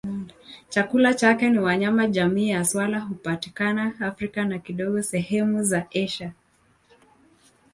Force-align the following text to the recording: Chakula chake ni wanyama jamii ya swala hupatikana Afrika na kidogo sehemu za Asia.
Chakula 0.69 1.13
chake 1.13 1.49
ni 1.49 1.59
wanyama 1.59 2.07
jamii 2.07 2.49
ya 2.49 2.65
swala 2.65 2.99
hupatikana 2.99 3.93
Afrika 3.99 4.43
na 4.45 4.59
kidogo 4.59 5.01
sehemu 5.01 5.63
za 5.63 5.87
Asia. 6.05 6.33